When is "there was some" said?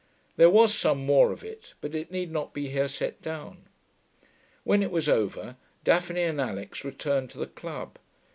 0.35-1.05